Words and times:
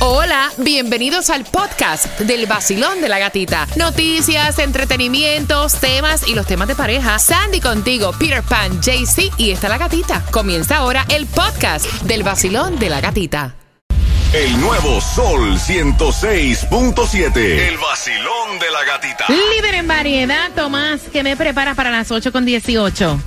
Hola, 0.00 0.52
bienvenidos 0.58 1.28
al 1.28 1.44
podcast 1.44 2.20
del 2.20 2.46
vacilón 2.46 3.00
de 3.00 3.08
la 3.08 3.18
gatita. 3.18 3.66
Noticias, 3.74 4.60
entretenimientos, 4.60 5.74
temas 5.80 6.28
y 6.28 6.36
los 6.36 6.46
temas 6.46 6.68
de 6.68 6.76
pareja. 6.76 7.18
Sandy 7.18 7.60
contigo, 7.60 8.12
Peter 8.16 8.44
Pan, 8.44 8.80
JC 8.80 9.32
y 9.38 9.50
está 9.50 9.68
la 9.68 9.76
gatita. 9.76 10.24
Comienza 10.30 10.76
ahora 10.76 11.04
el 11.08 11.26
podcast 11.26 11.84
del 12.02 12.22
vacilón 12.22 12.78
de 12.78 12.90
la 12.90 13.00
gatita. 13.00 13.56
El 14.32 14.60
nuevo 14.60 15.00
Sol 15.00 15.58
106.7. 15.58 17.36
El 17.36 17.78
vacilón 17.78 18.60
de 18.60 18.70
la 18.70 18.84
gatita. 18.84 19.24
Líder 19.28 19.74
en 19.74 19.88
variedad, 19.88 20.52
Tomás, 20.54 21.00
que 21.12 21.24
me 21.24 21.36
prepara 21.36 21.74
para 21.74 21.90
las 21.90 22.12
8 22.12 22.30
con 22.30 22.44
18. 22.44 23.20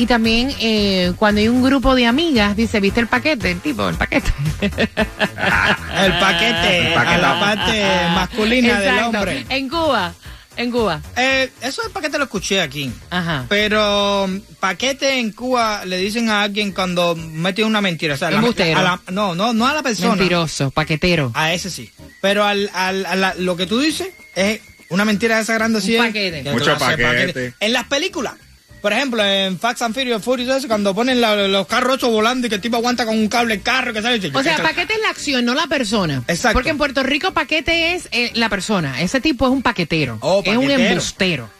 Y 0.00 0.06
también 0.06 0.50
eh, 0.60 1.12
cuando 1.18 1.42
hay 1.42 1.48
un 1.48 1.62
grupo 1.62 1.94
de 1.94 2.06
amigas, 2.06 2.56
dice, 2.56 2.80
¿viste 2.80 3.00
el 3.00 3.06
paquete? 3.06 3.50
El 3.50 3.60
tipo, 3.60 3.86
el 3.86 3.96
paquete. 3.96 4.32
El 4.62 6.12
paquete 6.18 6.94
a 6.94 7.18
la 7.18 7.38
parte 7.40 7.84
masculina 8.14 8.80
del 8.80 8.98
hombre. 9.00 9.44
En 9.50 9.68
Cuba, 9.68 10.14
en 10.56 10.70
Cuba. 10.70 11.02
Eh, 11.16 11.50
eso 11.60 11.82
del 11.82 11.90
paquete 11.90 12.16
lo 12.16 12.24
escuché 12.24 12.62
aquí. 12.62 12.90
Ajá. 13.10 13.44
Pero 13.50 14.26
mm, 14.26 14.38
paquete 14.58 15.18
en 15.18 15.32
Cuba 15.32 15.84
le 15.84 15.98
dicen 15.98 16.30
a 16.30 16.42
alguien 16.42 16.72
cuando 16.72 17.14
mete 17.14 17.62
una 17.62 17.82
mentira. 17.82 18.14
O 18.14 18.16
sea, 18.16 18.30
la- 18.30 18.38
a 18.38 18.82
la- 18.82 19.00
no, 19.10 19.34
no, 19.34 19.52
no 19.52 19.66
a 19.66 19.74
la 19.74 19.82
persona. 19.82 20.14
Mentiroso, 20.16 20.70
paquetero. 20.70 21.30
A 21.34 21.52
ese 21.52 21.68
sí. 21.70 21.90
Pero 22.22 22.44
al, 22.46 22.70
al, 22.72 23.04
a 23.04 23.14
la- 23.16 23.34
lo 23.34 23.54
que 23.56 23.66
tú 23.66 23.78
dices 23.80 24.08
es 24.34 24.60
una 24.88 25.04
mentira 25.04 25.36
de 25.36 25.42
esa 25.42 25.52
grande 25.54 25.78
así. 25.80 25.96
Paquete. 25.98 26.42
que 26.42 26.50
Mucho 26.52 26.78
paquete. 26.78 27.52
En 27.60 27.72
las 27.74 27.84
películas. 27.84 28.32
Por 28.80 28.92
ejemplo, 28.92 29.22
en 29.24 29.58
Fax 29.58 29.82
and 29.82 29.94
Furious, 29.94 30.22
Furious, 30.22 30.56
eso, 30.56 30.68
cuando 30.68 30.94
ponen 30.94 31.20
la- 31.20 31.48
los 31.48 31.66
carros 31.66 31.94
ocho 31.96 32.10
volando 32.10 32.46
y 32.46 32.50
que 32.50 32.56
el 32.56 32.60
tipo 32.62 32.76
aguanta 32.76 33.04
con 33.04 33.18
un 33.18 33.28
cable 33.28 33.54
el 33.54 33.62
carro 33.62 33.92
que 33.92 34.00
sale. 34.02 34.16
O 34.32 34.42
sea, 34.42 34.56
paquete 34.56 34.94
es 34.94 35.00
la 35.00 35.10
acción, 35.10 35.44
no 35.44 35.54
la 35.54 35.66
persona. 35.66 36.22
Exacto. 36.28 36.54
Porque 36.54 36.70
en 36.70 36.78
Puerto 36.78 37.02
Rico 37.02 37.32
paquete 37.32 37.94
es 37.94 38.08
eh, 38.12 38.30
la 38.34 38.48
persona. 38.48 39.00
Ese 39.00 39.20
tipo 39.20 39.46
es 39.46 39.52
un 39.52 39.62
paquetero. 39.62 40.18
Oh, 40.20 40.42
es 40.44 40.56
un 40.56 40.64
paquetero. 40.64 40.88
embustero. 40.88 41.50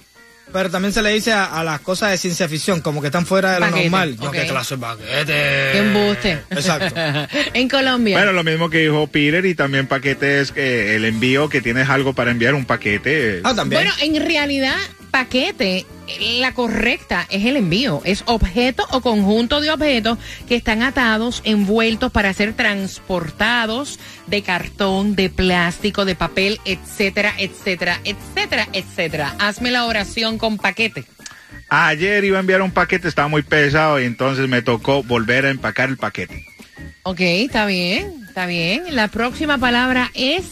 Pero 0.53 0.69
también 0.69 0.93
se 0.93 1.01
le 1.01 1.11
dice 1.11 1.33
a, 1.33 1.45
a 1.45 1.63
las 1.63 1.79
cosas 1.81 2.11
de 2.11 2.19
ciencia 2.19 2.49
ficción, 2.49 2.81
como 2.81 3.01
que 3.01 3.07
están 3.07 3.25
fuera 3.25 3.53
de 3.53 3.61
lo 3.61 3.67
Paquete, 3.67 3.83
normal. 3.85 4.17
Yo, 4.17 4.29
ok. 4.31 4.33
¿qué 4.35 4.47
clase 4.49 4.75
de 4.75 4.81
paquete? 4.81 5.25
Qué 5.73 5.79
embuste. 5.79 6.33
Exacto. 6.51 6.95
en 7.55 7.69
Colombia. 7.69 8.17
Bueno, 8.17 8.33
lo 8.33 8.43
mismo 8.43 8.69
que 8.69 8.79
dijo 8.79 9.07
Peter 9.07 9.45
y 9.47 9.55
también 9.55 9.87
paquete 9.87 10.41
es 10.41 10.51
que 10.51 10.97
el 10.97 11.05
envío 11.05 11.49
que 11.49 11.61
tienes 11.61 11.89
algo 11.89 12.15
para 12.15 12.33
enviar 12.33 12.55
un 12.55 12.65
paquete. 12.65 13.43
Ah, 13.45 13.55
también. 13.55 13.83
Bueno, 13.85 13.95
en 14.01 14.27
realidad, 14.27 14.75
paquete, 15.11 15.87
la 16.41 16.55
correcta 16.55 17.27
es 17.31 17.45
el 17.45 17.57
envío. 17.57 18.03
Es 18.05 18.23
objeto 18.27 18.87
o 18.91 19.01
conjunto 19.01 19.61
de 19.61 19.71
objetos 19.71 20.19
que 20.49 20.57
están 20.57 20.83
atados, 20.83 21.43
envueltos 21.45 22.11
para 22.11 22.33
ser 22.33 22.55
transportados 22.55 23.99
de 24.27 24.43
cartón, 24.43 25.15
de 25.17 25.31
plástico, 25.31 26.05
de 26.05 26.15
papel, 26.15 26.61
etcétera, 26.65 27.35
etcétera, 27.39 28.01
etcétera, 28.05 28.69
etcétera. 28.73 29.35
Hazme 29.39 29.71
la 29.71 29.85
oración 29.85 30.39
con 30.39 30.57
paquete. 30.57 31.05
Ayer 31.69 32.25
iba 32.25 32.39
a 32.39 32.41
enviar 32.41 32.63
un 32.63 32.73
paquete, 32.73 33.07
estaba 33.07 33.29
muy 33.29 33.43
pesado 33.43 34.01
y 34.01 34.05
entonces 34.05 34.49
me 34.49 34.63
tocó 34.63 35.03
volver 35.05 35.47
a 35.47 35.51
empacar 35.51 35.89
el 35.89 35.97
paquete. 35.97 36.45
Ok, 37.05 37.21
está 37.21 37.67
bien, 37.67 38.25
está 38.27 38.47
bien. 38.47 38.85
La 38.95 39.09
próxima 39.09 39.59
palabra 39.59 40.11
es 40.15 40.45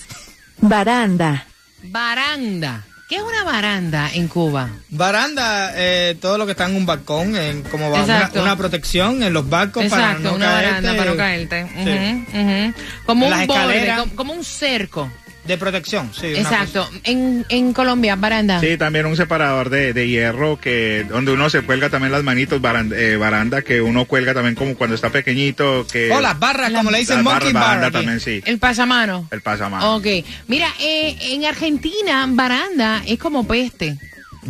Baranda. 0.60 1.46
baranda. 1.82 2.87
¿Qué 3.08 3.16
es 3.16 3.22
una 3.22 3.42
baranda 3.42 4.10
en 4.12 4.28
Cuba? 4.28 4.68
Baranda, 4.90 5.72
eh, 5.74 6.14
todo 6.20 6.36
lo 6.36 6.44
que 6.44 6.52
está 6.52 6.66
en 6.66 6.76
un 6.76 6.84
balcón, 6.84 7.34
en, 7.36 7.62
como 7.62 7.90
va, 7.90 8.04
una, 8.34 8.56
protección 8.56 9.22
en 9.22 9.32
los 9.32 9.48
barcos 9.48 9.86
para 9.86 10.10
Exacto, 10.10 10.28
no 10.28 10.34
una 10.36 10.44
caerte. 10.44 10.66
baranda 10.66 10.96
para 10.96 11.10
no 11.12 11.16
caerte. 11.16 11.66
Sí. 11.74 11.90
Ujú, 11.90 12.38
ujú. 12.38 12.74
Como 13.06 13.28
un 13.28 13.46
borde, 13.46 13.94
como 14.14 14.34
un 14.34 14.44
cerco. 14.44 15.10
De 15.48 15.56
protección, 15.56 16.10
sí. 16.12 16.26
Exacto. 16.26 16.86
En, 17.04 17.46
en 17.48 17.72
Colombia, 17.72 18.16
baranda. 18.16 18.60
Sí, 18.60 18.76
también 18.76 19.06
un 19.06 19.16
separador 19.16 19.70
de, 19.70 19.94
de 19.94 20.06
hierro 20.06 20.60
que 20.60 21.06
donde 21.08 21.32
uno 21.32 21.48
se 21.48 21.62
cuelga 21.62 21.88
también 21.88 22.12
las 22.12 22.22
manitos, 22.22 22.60
baranda, 22.60 22.94
eh, 22.98 23.16
baranda 23.16 23.62
que 23.62 23.80
uno 23.80 24.04
cuelga 24.04 24.34
también 24.34 24.54
como 24.54 24.74
cuando 24.74 24.94
está 24.94 25.08
pequeñito. 25.08 25.86
Que 25.90 26.12
O 26.12 26.20
las 26.20 26.38
barras, 26.38 26.70
como 26.70 26.90
le 26.90 26.98
dicen 26.98 27.16
las 27.16 27.24
monkey 27.24 27.52
baranda 27.54 27.90
también, 27.90 28.20
sí. 28.20 28.42
El 28.44 28.58
pasamano. 28.58 29.26
El 29.30 29.40
pasamano. 29.40 29.96
Ok. 29.96 30.06
Mira, 30.48 30.68
eh, 30.80 31.16
en 31.32 31.46
Argentina, 31.46 32.26
baranda 32.28 33.02
es 33.06 33.18
como 33.18 33.46
peste. 33.48 33.96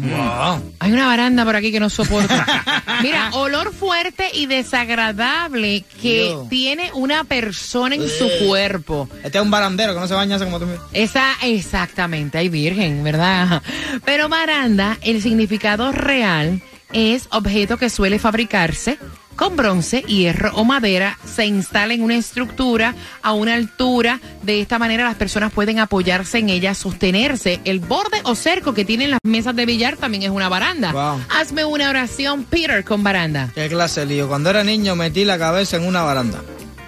Wow. 0.00 0.75
Hay 0.78 0.92
una 0.92 1.06
baranda 1.06 1.44
por 1.44 1.56
aquí 1.56 1.72
que 1.72 1.81
no 1.81 1.91
soporto. 1.91 2.34
Mira, 3.03 3.31
olor 3.34 3.72
fuerte 3.72 4.26
y 4.32 4.47
desagradable 4.47 5.84
que 6.00 6.25
Dios. 6.25 6.48
tiene 6.48 6.91
una 6.94 7.25
persona 7.25 7.94
en 7.94 8.08
su 8.08 8.28
cuerpo. 8.47 9.08
Este 9.22 9.38
es 9.38 9.44
un 9.44 9.50
barandero 9.50 9.94
que 9.94 10.00
no 10.00 10.08
se 10.08 10.14
baña 10.14 10.37
hace 10.37 10.44
como 10.44 10.58
tú. 10.58 10.66
Esa, 10.92 11.34
exactamente, 11.42 12.38
hay 12.38 12.48
virgen, 12.48 13.03
¿verdad? 13.04 13.62
Pero 14.04 14.28
baranda, 14.28 14.98
el 15.03 15.22
significado 15.22 15.92
real 15.92 16.62
es 16.92 17.28
objeto 17.31 17.76
que 17.76 17.91
suele 17.91 18.19
fabricarse 18.19 18.98
con 19.38 19.56
bronce, 19.56 20.03
hierro 20.03 20.50
o 20.56 20.65
madera, 20.65 21.16
se 21.25 21.47
instala 21.47 21.94
en 21.94 22.03
una 22.03 22.16
estructura 22.16 22.97
a 23.22 23.32
una 23.34 23.54
altura. 23.54 24.19
De 24.43 24.60
esta 24.60 24.81
manera 24.81 25.04
las 25.04 25.15
personas 25.15 25.53
pueden 25.53 25.78
apoyarse 25.78 26.38
en 26.38 26.49
ella, 26.49 26.75
sostenerse. 26.75 27.60
El 27.65 27.78
borde 27.78 28.19
o 28.25 28.34
cerco 28.34 28.75
que 28.75 28.84
tienen 28.84 29.12
las 29.12 29.21
mesas 29.22 29.54
de 29.54 29.65
billar 29.65 29.97
también 29.97 30.25
es 30.25 30.31
una 30.31 30.49
baranda. 30.49 30.91
Wow. 30.91 31.21
Hazme 31.31 31.65
una 31.65 31.88
oración, 31.88 32.43
Peter, 32.43 32.82
con 32.82 33.04
baranda. 33.04 33.50
Qué 33.54 33.69
clase 33.69 34.04
lío. 34.04 34.26
Cuando 34.26 34.50
era 34.50 34.65
niño 34.65 34.97
metí 34.97 35.25
la 35.25 35.38
cabeza 35.38 35.76
en 35.76 35.87
una 35.87 36.03
baranda. 36.03 36.43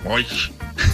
Uy. 0.04 0.26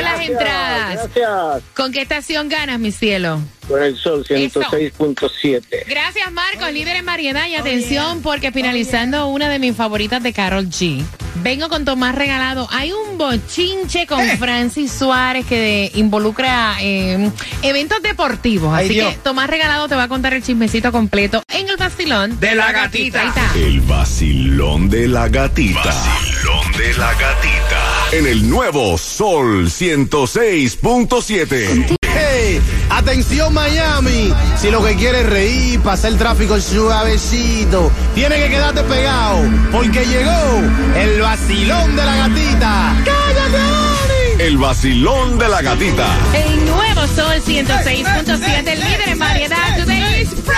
Las 0.01 0.19
entradas. 0.21 1.09
Gracias. 1.15 1.63
¿Con 1.75 1.91
qué 1.91 2.01
estación 2.01 2.49
ganas, 2.49 2.79
mi 2.79 2.91
cielo? 2.91 3.39
Con 3.67 3.81
el 3.83 3.95
sol 3.97 4.25
106.7. 4.27 5.85
Gracias, 5.87 6.31
Marcos, 6.31 6.71
líder 6.73 6.97
en 6.97 7.05
variedad. 7.05 7.47
Y 7.47 7.55
atención, 7.55 8.21
porque 8.21 8.51
finalizando 8.51 9.27
una 9.27 9.49
de 9.49 9.59
mis 9.59 9.75
favoritas 9.75 10.21
de 10.23 10.33
Carol 10.33 10.67
G. 10.67 11.03
Vengo 11.43 11.69
con 11.69 11.85
Tomás 11.85 12.13
Regalado. 12.13 12.67
Hay 12.71 12.91
un 12.91 13.17
bochinche 13.17 14.05
con 14.05 14.21
Francis 14.37 14.91
Suárez 14.91 15.45
que 15.45 15.57
de- 15.59 15.91
involucra 15.95 16.75
eh, 16.81 17.29
eventos 17.61 18.01
deportivos. 18.01 18.73
Ay, 18.73 18.85
Así 18.85 18.93
Dios. 18.95 19.13
que 19.13 19.19
Tomás 19.19 19.49
Regalado 19.49 19.87
te 19.87 19.95
va 19.95 20.03
a 20.03 20.07
contar 20.07 20.33
el 20.33 20.43
chismecito 20.43 20.91
completo 20.91 21.41
en 21.53 21.69
el 21.69 21.77
vacilón. 21.77 22.37
De 22.39 22.53
la 22.53 22.71
gatita. 22.71 23.31
El 23.55 23.79
vacilón 23.81 24.89
de 24.89 25.07
la 25.07 25.29
gatita. 25.29 25.81
Vacilón 25.85 26.30
de 26.77 26.93
la 26.93 27.11
gatita. 27.13 28.07
En 28.11 28.27
el 28.27 28.47
nuevo 28.49 28.97
Sol 28.97 29.67
106.7. 29.67 31.97
Hey, 32.13 32.59
atención 32.89 33.53
Miami, 33.53 34.33
si 34.57 34.69
lo 34.69 34.83
que 34.83 34.95
quieres 34.95 35.21
es 35.21 35.29
reír, 35.29 35.79
pasar 35.81 36.11
el 36.11 36.17
tráfico 36.17 36.59
suavecito, 36.59 37.89
tiene 38.15 38.35
que 38.35 38.49
quedarte 38.49 38.83
pegado, 38.83 39.39
porque 39.71 40.05
llegó 40.05 40.61
el 40.97 41.21
vacilón 41.21 41.95
de 41.95 42.03
la 42.05 42.15
gatita. 42.15 42.95
¡Cállate, 43.05 43.51
Dani! 43.51 44.39
El 44.39 44.57
vacilón 44.57 45.37
de 45.37 45.47
la 45.47 45.61
gatita. 45.61 46.07
El 46.33 46.65
nuevo 46.65 47.07
Sol 47.07 47.41
106.7, 47.45 48.67
el 48.67 48.79
líder 48.79 49.09
en 49.09 49.19
variedad. 49.19 49.77
Today 49.77 50.21
is 50.21 50.29
Friday. 50.29 50.51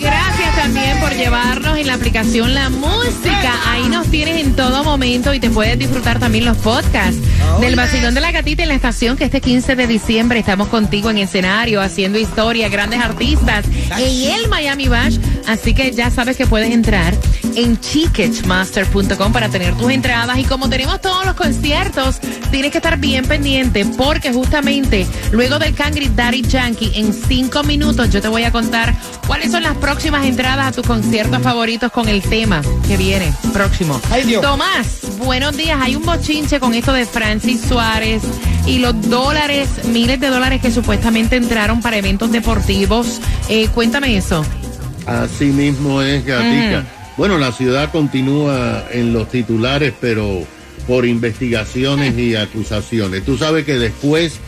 Gracias 0.00 0.37
también 0.58 0.98
por 0.98 1.14
llevarnos 1.14 1.78
en 1.78 1.86
la 1.86 1.94
aplicación 1.94 2.52
La 2.52 2.68
Música. 2.68 3.54
Ahí 3.66 3.88
nos 3.88 4.08
tienes 4.08 4.44
en 4.44 4.56
todo 4.56 4.82
momento 4.82 5.32
y 5.32 5.38
te 5.38 5.50
puedes 5.50 5.78
disfrutar 5.78 6.18
también 6.18 6.44
los 6.44 6.56
podcasts 6.56 7.20
del 7.60 7.76
vacilón 7.76 8.14
de 8.14 8.20
la 8.20 8.32
gatita 8.32 8.64
en 8.64 8.68
la 8.68 8.74
estación 8.74 9.16
que 9.16 9.24
este 9.24 9.40
15 9.40 9.76
de 9.76 9.86
diciembre 9.86 10.40
estamos 10.40 10.66
contigo 10.66 11.10
en 11.10 11.18
escenario 11.18 11.80
haciendo 11.80 12.18
historia, 12.18 12.68
grandes 12.68 13.00
artistas 13.00 13.66
en 13.98 14.32
el 14.32 14.48
Miami 14.48 14.88
Bash. 14.88 15.18
Así 15.46 15.74
que 15.74 15.92
ya 15.92 16.10
sabes 16.10 16.36
que 16.36 16.46
puedes 16.46 16.72
entrar 16.72 17.14
en 17.56 17.76
ticketmaster.com 17.76 19.32
para 19.32 19.48
tener 19.48 19.74
tus 19.76 19.90
entradas 19.90 20.38
y 20.38 20.44
como 20.44 20.68
tenemos 20.68 21.00
todos 21.00 21.24
los 21.24 21.34
conciertos, 21.34 22.20
tienes 22.50 22.70
que 22.72 22.78
estar 22.78 22.98
bien 22.98 23.24
pendiente 23.24 23.84
porque 23.96 24.32
justamente 24.32 25.06
luego 25.32 25.58
del 25.58 25.74
Cangri 25.74 26.08
Daddy 26.08 26.42
Yankee 26.42 26.92
en 26.94 27.12
cinco 27.12 27.62
minutos 27.62 28.10
yo 28.10 28.20
te 28.20 28.28
voy 28.28 28.44
a 28.44 28.52
contar 28.52 28.94
cuáles 29.26 29.50
son 29.50 29.62
las 29.62 29.76
próximas 29.76 30.26
entradas 30.26 30.68
a 30.68 30.72
tus 30.72 30.86
conciertos 30.86 31.42
favoritos 31.42 31.92
con 31.92 32.08
el 32.08 32.22
tema 32.22 32.62
que 32.86 32.96
viene 32.96 33.32
próximo. 33.52 34.00
Ay, 34.10 34.24
Dios. 34.24 34.42
Tomás, 34.42 35.00
buenos 35.18 35.56
días. 35.56 35.78
Hay 35.80 35.96
un 35.96 36.04
bochinche 36.04 36.60
con 36.60 36.74
esto 36.74 36.92
de 36.92 37.06
Francis 37.06 37.60
Suárez 37.68 38.22
y 38.66 38.78
los 38.78 39.08
dólares, 39.08 39.68
miles 39.86 40.20
de 40.20 40.28
dólares 40.28 40.60
que 40.60 40.70
supuestamente 40.70 41.36
entraron 41.36 41.80
para 41.80 41.96
eventos 41.96 42.30
deportivos. 42.30 43.20
Eh, 43.48 43.68
cuéntame 43.68 44.16
eso. 44.16 44.44
Así 45.06 45.46
mismo 45.46 46.02
es, 46.02 46.24
Gatica. 46.24 46.84
Bueno, 47.18 47.36
la 47.36 47.50
ciudad 47.50 47.90
continúa 47.90 48.86
en 48.92 49.12
los 49.12 49.28
titulares, 49.28 49.92
pero 50.00 50.46
por 50.86 51.04
investigaciones 51.04 52.16
y 52.16 52.36
acusaciones. 52.36 53.24
Tú 53.24 53.36
sabes 53.36 53.64
que 53.64 53.74
después 53.74 54.38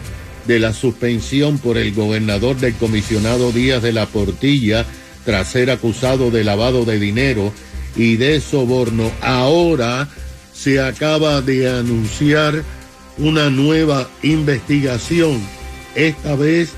de 0.46 0.60
la 0.60 0.72
suspensión 0.72 1.58
por 1.58 1.76
el 1.76 1.92
gobernador 1.92 2.56
del 2.58 2.74
comisionado 2.74 3.50
Díaz 3.50 3.82
de 3.82 3.92
la 3.92 4.06
Portilla, 4.06 4.86
tras 5.24 5.48
ser 5.48 5.72
acusado 5.72 6.30
de 6.30 6.44
lavado 6.44 6.84
de 6.84 7.00
dinero 7.00 7.52
y 7.96 8.14
de 8.14 8.40
soborno, 8.40 9.10
ahora 9.20 10.08
se 10.54 10.80
acaba 10.80 11.42
de 11.42 11.68
anunciar 11.68 12.62
una 13.18 13.50
nueva 13.50 14.08
investigación, 14.22 15.40
esta 15.96 16.36
vez, 16.36 16.70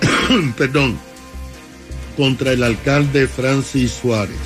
perdón, 0.56 1.09
contra 2.16 2.52
el 2.52 2.62
alcalde 2.62 3.26
Francis 3.26 3.92
Suárez. 4.00 4.36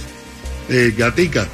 Eh, 0.69 0.95
Gatica, 0.97 1.49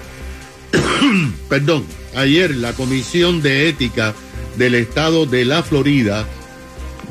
perdón, 1.49 1.85
ayer 2.15 2.55
la 2.55 2.73
Comisión 2.73 3.43
de 3.43 3.69
Ética 3.69 4.15
del 4.57 4.75
Estado 4.75 5.27
de 5.27 5.45
la 5.45 5.63
Florida, 5.63 6.27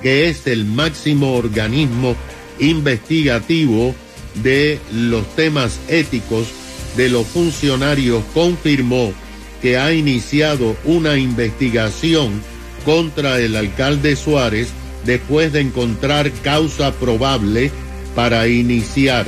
que 0.01 0.30
es 0.30 0.48
el 0.48 0.66
máximo 0.66 1.36
organismo 1.36 2.16
investigativo 2.60 3.96
de 4.36 4.80
los 4.94 5.25
temas 5.36 5.80
éticos 5.88 6.48
de 6.95 7.10
los 7.10 7.28
funcionarios, 7.28 8.24
confirmó 8.34 9.13
que 9.62 9.78
ha 9.78 9.94
iniciado 9.94 10.75
una 10.86 11.18
investigación 11.18 12.42
contra 12.86 13.40
el 13.40 13.56
alcalde 13.56 14.16
Suárez 14.16 14.69
después 15.06 15.52
de 15.54 15.62
encontrar 15.62 16.31
causa 16.44 16.94
probable 16.94 17.72
para 18.16 18.48
iniciar. 18.48 19.26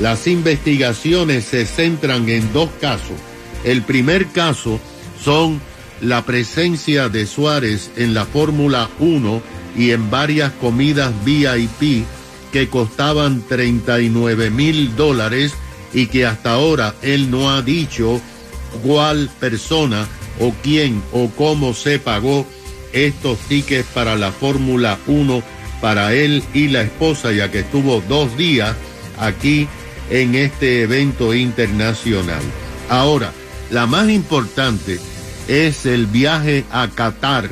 Las 0.00 0.26
investigaciones 0.26 1.44
se 1.44 1.64
centran 1.64 2.28
en 2.28 2.52
dos 2.52 2.68
casos. 2.80 3.16
El 3.64 3.82
primer 3.82 4.26
caso 4.28 4.78
son 5.22 5.60
la 6.00 6.24
presencia 6.24 7.08
de 7.08 7.26
Suárez 7.26 7.90
en 7.96 8.14
la 8.14 8.26
Fórmula 8.26 8.90
1 8.98 9.42
y 9.76 9.90
en 9.90 10.10
varias 10.10 10.52
comidas 10.52 11.12
VIP 11.24 12.04
que 12.52 12.68
costaban 12.68 13.42
39 13.48 14.50
mil 14.50 14.94
dólares 14.96 15.54
y 15.92 16.06
que 16.06 16.26
hasta 16.26 16.52
ahora 16.52 16.94
él 17.02 17.30
no 17.30 17.50
ha 17.50 17.62
dicho 17.62 18.20
cuál 18.82 19.30
persona 19.40 20.06
o 20.40 20.52
quién 20.62 21.02
o 21.12 21.30
cómo 21.30 21.72
se 21.74 21.98
pagó 21.98 22.46
estos 22.92 23.38
tickets 23.40 23.88
para 23.94 24.16
la 24.16 24.32
Fórmula 24.32 24.98
1 25.06 25.42
para 25.80 26.14
él 26.14 26.42
y 26.54 26.68
la 26.68 26.82
esposa, 26.82 27.32
ya 27.32 27.50
que 27.50 27.60
estuvo 27.60 28.02
dos 28.08 28.36
días 28.36 28.74
aquí 29.18 29.68
en 30.10 30.34
este 30.34 30.82
evento 30.82 31.34
internacional. 31.34 32.42
Ahora, 32.88 33.32
la 33.70 33.86
más 33.86 34.08
importante 34.08 34.98
es 35.48 35.86
el 35.86 36.06
viaje 36.06 36.64
a 36.70 36.88
Qatar 36.88 37.50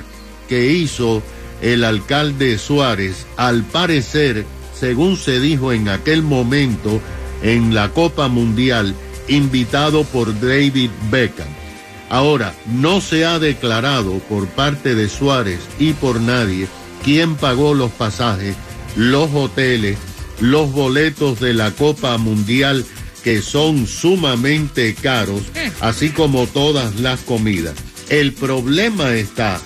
que 0.48 0.70
hizo 0.72 1.22
el 1.62 1.84
alcalde 1.84 2.58
Suárez, 2.58 3.26
al 3.36 3.62
parecer, 3.64 4.44
según 4.78 5.16
se 5.16 5.40
dijo 5.40 5.72
en 5.72 5.88
aquel 5.88 6.22
momento 6.22 7.00
en 7.42 7.74
la 7.74 7.88
Copa 7.90 8.28
Mundial, 8.28 8.94
invitado 9.28 10.04
por 10.04 10.38
David 10.40 10.90
Beckham. 11.10 11.48
Ahora, 12.10 12.54
no 12.66 13.00
se 13.00 13.24
ha 13.24 13.38
declarado 13.38 14.18
por 14.28 14.46
parte 14.48 14.94
de 14.94 15.08
Suárez 15.08 15.60
y 15.78 15.94
por 15.94 16.20
nadie 16.20 16.68
quién 17.04 17.36
pagó 17.36 17.74
los 17.74 17.90
pasajes, 17.92 18.56
los 18.96 19.30
hoteles, 19.34 19.98
los 20.40 20.72
boletos 20.72 21.40
de 21.40 21.54
la 21.54 21.70
Copa 21.70 22.16
Mundial 22.18 22.84
que 23.22 23.40
son 23.40 23.86
sumamente 23.86 24.94
caros, 24.94 25.42
así 25.80 26.10
como 26.10 26.46
todas 26.46 27.00
las 27.00 27.20
comidas. 27.20 27.74
El 28.10 28.32
problema 28.32 29.14
está 29.14 29.60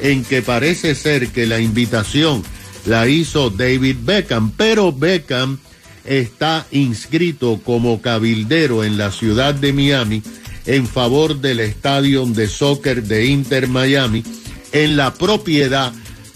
en 0.00 0.24
que 0.24 0.40
parece 0.40 0.94
ser 0.94 1.28
que 1.28 1.46
la 1.46 1.60
invitación 1.60 2.42
la 2.86 3.06
hizo 3.06 3.50
David 3.50 3.96
Beckham, 4.02 4.52
pero 4.52 4.92
Beckham 4.92 5.58
está 6.04 6.66
inscrito 6.70 7.60
como 7.62 8.00
cabildero 8.00 8.82
en 8.82 8.96
la 8.96 9.12
ciudad 9.12 9.54
de 9.54 9.72
Miami 9.72 10.22
en 10.66 10.86
favor 10.86 11.40
del 11.40 11.60
estadio 11.60 12.24
de 12.26 12.48
soccer 12.48 13.02
de 13.02 13.26
Inter 13.26 13.68
Miami 13.68 14.24
en 14.72 14.96
la 14.96 15.12
propiedad 15.14 15.92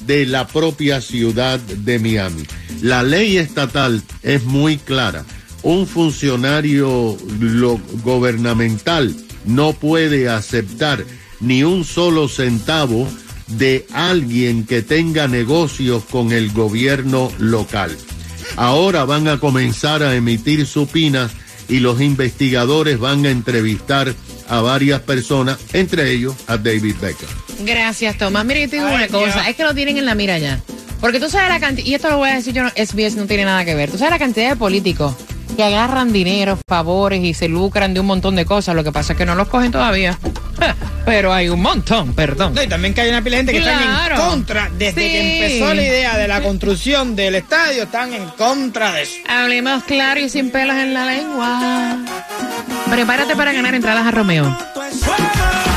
de 0.06 0.26
la 0.26 0.46
propia 0.46 1.00
ciudad 1.00 1.58
de 1.58 1.98
Miami. 1.98 2.44
La 2.82 3.02
ley 3.02 3.38
estatal 3.38 4.02
es 4.22 4.44
muy 4.44 4.76
clara. 4.76 5.24
Un 5.62 5.86
funcionario 5.86 7.16
gubernamental 8.02 9.14
no 9.44 9.72
puede 9.72 10.28
aceptar 10.28 11.04
ni 11.40 11.64
un 11.64 11.84
solo 11.84 12.28
centavo 12.28 13.08
de 13.48 13.86
alguien 13.92 14.64
que 14.66 14.82
tenga 14.82 15.28
negocios 15.28 16.04
con 16.04 16.32
el 16.32 16.52
gobierno 16.52 17.30
local. 17.38 17.96
Ahora 18.56 19.04
van 19.04 19.28
a 19.28 19.38
comenzar 19.38 20.02
a 20.02 20.14
emitir 20.14 20.66
supinas 20.66 21.32
y 21.68 21.80
los 21.80 22.00
investigadores 22.00 22.98
van 22.98 23.26
a 23.26 23.30
entrevistar 23.30 24.14
a 24.48 24.60
varias 24.60 25.00
personas, 25.02 25.58
entre 25.72 26.12
ellos 26.12 26.34
a 26.46 26.56
David 26.56 26.94
Beckham. 27.00 27.45
Gracias, 27.60 28.16
Tomás. 28.18 28.44
Mira, 28.44 28.60
yo 28.60 28.68
te 28.70 28.76
digo 28.76 28.88
una 28.88 29.08
cosa, 29.08 29.48
es 29.48 29.56
que 29.56 29.64
lo 29.64 29.74
tienen 29.74 29.96
en 29.98 30.04
la 30.06 30.14
mira 30.14 30.38
ya. 30.38 30.60
Porque 31.00 31.20
tú 31.20 31.28
sabes 31.28 31.48
la 31.48 31.60
cantidad, 31.60 31.86
y 31.86 31.94
esto 31.94 32.08
lo 32.10 32.18
voy 32.18 32.30
a 32.30 32.34
decir 32.34 32.54
yo, 32.54 32.62
no, 32.62 32.70
SBS 32.70 33.16
no 33.16 33.26
tiene 33.26 33.44
nada 33.44 33.64
que 33.64 33.74
ver. 33.74 33.90
Tú 33.90 33.98
sabes 33.98 34.12
la 34.12 34.18
cantidad 34.18 34.48
de 34.50 34.56
políticos 34.56 35.14
que 35.56 35.62
agarran 35.62 36.12
dinero, 36.12 36.58
favores 36.68 37.22
y 37.22 37.32
se 37.34 37.48
lucran 37.48 37.94
de 37.94 38.00
un 38.00 38.06
montón 38.06 38.34
de 38.36 38.44
cosas. 38.44 38.74
Lo 38.74 38.82
que 38.84 38.92
pasa 38.92 39.12
es 39.12 39.18
que 39.18 39.24
no 39.26 39.34
los 39.34 39.48
cogen 39.48 39.72
todavía. 39.72 40.18
Pero 41.04 41.32
hay 41.32 41.48
un 41.48 41.60
montón, 41.60 42.14
perdón. 42.14 42.54
No, 42.54 42.62
y 42.62 42.66
también 42.66 42.92
que 42.92 43.02
hay 43.02 43.10
una 43.10 43.22
pila 43.22 43.36
de 43.36 43.44
gente 43.44 43.52
que 43.52 43.58
están 43.58 44.10
en 44.10 44.16
contra, 44.16 44.70
desde 44.76 45.02
Sí. 45.02 45.08
que 45.08 45.44
empezó 45.46 45.74
la 45.74 45.82
idea 45.82 46.16
de 46.18 46.28
la 46.28 46.40
construcción 46.42 47.14
del 47.14 47.36
estadio, 47.36 47.84
están 47.84 48.12
en 48.12 48.24
contra 48.30 48.92
de 48.92 49.02
eso. 49.02 49.12
Hablemos 49.28 49.84
claro 49.84 50.18
y 50.20 50.28
sin 50.28 50.50
pelos 50.50 50.76
en 50.76 50.94
la 50.94 51.06
lengua. 51.06 51.98
Prepárate 52.90 53.36
para 53.36 53.52
ganar 53.52 53.74
entradas 53.74 54.04
a 54.06 54.10
Romeo. 54.10 54.58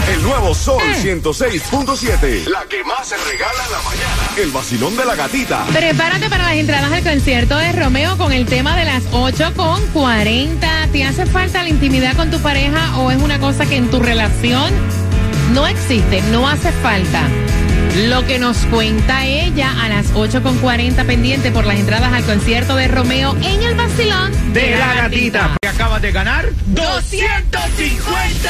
El 0.09 0.23
nuevo 0.23 0.55
Sol 0.55 0.81
Eh. 0.81 0.95
106.7. 1.21 2.47
La 2.47 2.65
que 2.67 2.83
más 2.83 3.07
se 3.07 3.15
regala 3.17 3.63
en 3.65 3.71
la 3.71 3.81
mañana. 3.83 4.23
El 4.37 4.49
vacilón 4.51 4.97
de 4.97 5.05
la 5.05 5.15
gatita. 5.15 5.65
Prepárate 5.71 6.29
para 6.29 6.45
las 6.45 6.53
entradas 6.55 6.91
al 6.91 7.03
concierto 7.03 7.57
de 7.57 7.71
Romeo 7.73 8.17
con 8.17 8.31
el 8.31 8.45
tema 8.45 8.75
de 8.75 8.85
las 8.85 9.03
8 9.11 9.53
con 9.55 9.85
40. 9.87 10.87
¿Te 10.91 11.03
hace 11.03 11.25
falta 11.25 11.61
la 11.63 11.69
intimidad 11.69 12.15
con 12.15 12.31
tu 12.31 12.39
pareja 12.39 12.97
o 12.97 13.11
es 13.11 13.21
una 13.21 13.39
cosa 13.39 13.65
que 13.67 13.75
en 13.75 13.89
tu 13.89 13.99
relación 13.99 14.73
no 15.53 15.67
existe, 15.67 16.21
no 16.31 16.47
hace 16.47 16.71
falta? 16.71 17.21
Lo 18.07 18.25
que 18.25 18.39
nos 18.39 18.57
cuenta 18.65 19.25
ella 19.25 19.73
a 19.83 19.89
las 19.89 20.07
8 20.15 20.41
con 20.41 20.57
40 20.59 21.03
pendiente 21.05 21.51
por 21.51 21.65
las 21.65 21.77
entradas 21.77 22.13
al 22.13 22.23
concierto 22.23 22.75
de 22.75 22.87
Romeo 22.87 23.35
en 23.43 23.61
el 23.63 23.75
vacilón 23.75 24.31
De 24.53 24.75
la 24.75 24.93
gatita. 24.95 25.55
Que 25.61 25.67
acabas 25.67 26.01
de 26.01 26.11
ganar 26.11 26.49
250 26.67 28.49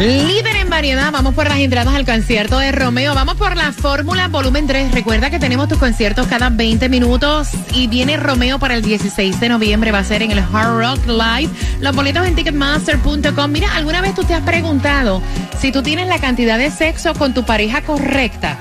Líder 0.00 0.56
en 0.56 0.70
variedad, 0.70 1.12
vamos 1.12 1.34
por 1.34 1.46
las 1.46 1.58
entradas 1.58 1.94
al 1.94 2.06
concierto 2.06 2.58
de 2.58 2.72
Romeo, 2.72 3.14
vamos 3.14 3.34
por 3.34 3.54
la 3.54 3.70
Fórmula 3.70 4.28
Volumen 4.28 4.66
3. 4.66 4.92
Recuerda 4.92 5.28
que 5.28 5.38
tenemos 5.38 5.68
tus 5.68 5.76
conciertos 5.76 6.26
cada 6.26 6.48
20 6.48 6.88
minutos 6.88 7.48
y 7.74 7.86
viene 7.86 8.16
Romeo 8.16 8.58
para 8.58 8.76
el 8.76 8.82
16 8.82 9.38
de 9.38 9.48
noviembre, 9.50 9.92
va 9.92 9.98
a 9.98 10.04
ser 10.04 10.22
en 10.22 10.30
el 10.30 10.38
Hard 10.38 10.78
Rock 10.78 11.06
Live. 11.06 11.50
Los 11.80 11.94
boletos 11.94 12.26
en 12.26 12.34
ticketmaster.com. 12.34 13.52
Mira, 13.52 13.74
¿alguna 13.74 14.00
vez 14.00 14.14
tú 14.14 14.24
te 14.24 14.32
has 14.32 14.42
preguntado 14.42 15.20
si 15.60 15.70
tú 15.70 15.82
tienes 15.82 16.08
la 16.08 16.18
cantidad 16.18 16.56
de 16.56 16.70
sexo 16.70 17.12
con 17.12 17.34
tu 17.34 17.44
pareja 17.44 17.82
correcta? 17.82 18.56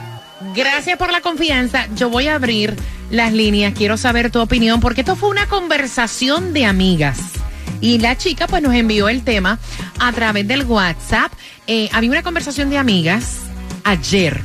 Gracias 0.53 0.97
por 0.97 1.09
la 1.09 1.21
confianza. 1.21 1.87
Yo 1.95 2.09
voy 2.09 2.27
a 2.27 2.35
abrir 2.35 2.75
las 3.11 3.31
líneas. 3.31 3.73
Quiero 3.73 3.95
saber 3.95 4.29
tu 4.29 4.41
opinión 4.41 4.81
porque 4.81 5.01
esto 5.01 5.15
fue 5.15 5.29
una 5.29 5.47
conversación 5.47 6.51
de 6.51 6.65
amigas. 6.65 7.38
Y 7.81 7.99
la 7.99 8.17
chica 8.17 8.47
pues 8.47 8.61
nos 8.61 8.73
envió 8.73 9.09
el 9.09 9.23
tema 9.23 9.57
a 9.99 10.11
través 10.11 10.47
del 10.47 10.63
WhatsApp. 10.63 11.31
Eh, 11.67 11.89
había 11.93 12.11
una 12.11 12.23
conversación 12.23 12.69
de 12.69 12.77
amigas 12.77 13.37
ayer, 13.83 14.41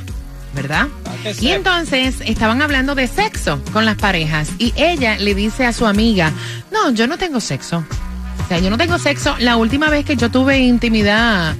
¿verdad? 0.53 0.87
que 1.23 1.35
Y 1.41 1.49
entonces 1.49 2.15
estaban 2.25 2.61
hablando 2.61 2.95
de 2.95 3.07
sexo 3.07 3.61
con 3.73 3.85
las 3.85 3.95
parejas 3.95 4.49
y 4.57 4.73
ella 4.77 5.17
le 5.17 5.35
dice 5.35 5.65
a 5.65 5.73
su 5.73 5.85
amiga, 5.85 6.31
no, 6.71 6.91
yo 6.91 7.07
no 7.07 7.17
tengo 7.17 7.39
sexo. 7.39 7.83
O 8.43 8.47
sea, 8.47 8.59
yo 8.59 8.69
no 8.69 8.77
tengo 8.77 8.99
sexo. 8.99 9.35
La 9.39 9.57
última 9.57 9.89
vez 9.89 10.05
que 10.05 10.15
yo 10.15 10.29
tuve 10.29 10.59
intimidad, 10.59 11.55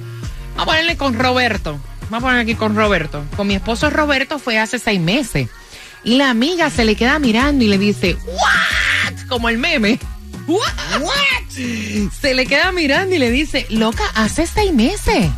vamos 0.56 0.62
a 0.62 0.64
ponerle 0.66 0.96
con 0.96 1.18
Roberto. 1.18 1.80
Vamos 2.10 2.24
a 2.24 2.26
poner 2.28 2.40
aquí 2.40 2.54
con 2.54 2.76
Roberto. 2.76 3.24
Con 3.36 3.48
mi 3.48 3.54
esposo 3.54 3.90
Roberto 3.90 4.38
fue 4.38 4.58
hace 4.58 4.78
seis 4.78 5.00
meses. 5.00 5.48
Y 6.04 6.16
la 6.16 6.30
amiga 6.30 6.70
se 6.70 6.84
le 6.84 6.94
queda 6.94 7.18
mirando 7.18 7.64
y 7.64 7.68
le 7.68 7.78
dice, 7.78 8.16
¿what? 8.26 9.26
Como 9.28 9.48
el 9.48 9.58
meme. 9.58 9.98
¿What? 10.46 11.45
Se 12.20 12.34
le 12.34 12.46
queda 12.46 12.70
mirando 12.70 13.14
y 13.14 13.18
le 13.18 13.30
dice, 13.30 13.66
loca, 13.70 14.04
hace 14.14 14.46
seis 14.46 14.74
meses. 14.74 15.30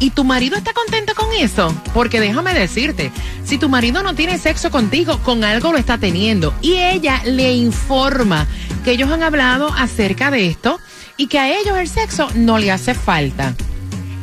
¿Y 0.00 0.10
tu 0.10 0.22
marido 0.22 0.56
está 0.56 0.72
contento 0.72 1.14
con 1.16 1.32
eso? 1.32 1.74
Porque 1.92 2.20
déjame 2.20 2.54
decirte, 2.54 3.10
si 3.44 3.58
tu 3.58 3.68
marido 3.68 4.04
no 4.04 4.14
tiene 4.14 4.38
sexo 4.38 4.70
contigo, 4.70 5.18
con 5.24 5.42
algo 5.42 5.72
lo 5.72 5.78
está 5.78 5.98
teniendo. 5.98 6.54
Y 6.62 6.74
ella 6.74 7.20
le 7.24 7.52
informa 7.54 8.46
que 8.84 8.92
ellos 8.92 9.10
han 9.10 9.24
hablado 9.24 9.72
acerca 9.74 10.30
de 10.30 10.46
esto 10.46 10.78
y 11.16 11.26
que 11.26 11.40
a 11.40 11.58
ellos 11.58 11.76
el 11.76 11.88
sexo 11.88 12.28
no 12.36 12.58
le 12.58 12.70
hace 12.70 12.94
falta. 12.94 13.54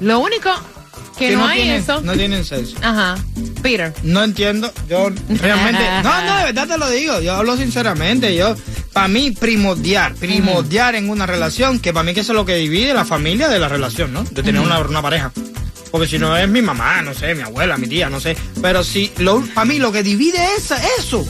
Lo 0.00 0.20
único 0.20 0.50
que, 1.20 1.36
no, 1.36 1.46
hay 1.46 1.62
tienen, 1.62 1.82
eso. 1.82 2.00
No 2.00 2.12
tienen 2.14 2.44
sexo. 2.44 2.76
Ajá. 2.82 3.16
Peter. 3.62 3.92
No 4.02 4.24
entiendo, 4.24 4.72
yo 4.88 5.10
realmente, 5.28 5.82
no, 6.02 6.24
no, 6.24 6.38
de 6.38 6.44
verdad 6.44 6.66
te 6.66 6.78
lo 6.78 6.88
digo, 6.88 7.20
yo 7.20 7.34
hablo 7.34 7.56
sinceramente, 7.56 8.34
yo, 8.34 8.56
para 8.92 9.06
mí 9.06 9.30
primordial, 9.32 10.14
primordial 10.14 10.94
en 10.94 11.10
una 11.10 11.26
relación, 11.26 11.78
que 11.78 11.92
para 11.92 12.04
mí 12.04 12.14
que 12.14 12.20
eso 12.20 12.32
es 12.32 12.36
lo 12.36 12.46
que 12.46 12.56
divide 12.56 12.94
la 12.94 13.04
familia 13.04 13.48
de 13.48 13.58
la 13.58 13.68
relación, 13.68 14.12
¿no? 14.12 14.24
De 14.24 14.42
tener 14.42 14.60
una, 14.60 14.78
una 14.80 15.02
pareja. 15.02 15.30
Porque 15.90 16.06
si 16.06 16.18
no 16.18 16.36
es 16.36 16.48
mi 16.48 16.62
mamá, 16.62 17.02
no 17.02 17.12
sé, 17.12 17.34
mi 17.34 17.42
abuela, 17.42 17.76
mi 17.76 17.86
tía, 17.86 18.08
no 18.08 18.20
sé. 18.20 18.36
Pero 18.62 18.82
si, 18.82 19.12
lo, 19.18 19.42
para 19.54 19.66
mí 19.66 19.78
lo 19.78 19.92
que 19.92 20.02
divide 20.02 20.38
es 20.56 20.72
eso, 20.98 21.26